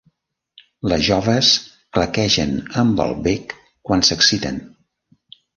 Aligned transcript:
Les 0.91 1.03
joves 1.07 1.49
claquegen 1.97 2.57
amb 2.85 3.05
el 3.07 3.15
bec 3.29 3.57
quan 3.91 4.05
s'exciten. 4.09 4.63